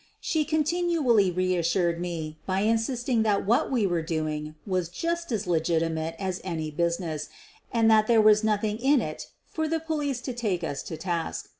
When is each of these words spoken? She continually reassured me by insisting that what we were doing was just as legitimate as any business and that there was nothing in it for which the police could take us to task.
She 0.19 0.45
continually 0.45 1.29
reassured 1.29 2.01
me 2.01 2.39
by 2.47 2.61
insisting 2.61 3.21
that 3.21 3.45
what 3.45 3.69
we 3.69 3.85
were 3.85 4.01
doing 4.01 4.55
was 4.65 4.89
just 4.89 5.31
as 5.31 5.45
legitimate 5.45 6.15
as 6.17 6.41
any 6.43 6.71
business 6.71 7.29
and 7.71 7.85
that 7.91 8.07
there 8.07 8.19
was 8.19 8.43
nothing 8.43 8.79
in 8.79 8.99
it 8.99 9.27
for 9.45 9.65
which 9.65 9.69
the 9.73 9.79
police 9.79 10.19
could 10.19 10.37
take 10.37 10.63
us 10.63 10.81
to 10.89 10.97
task. 10.97 11.49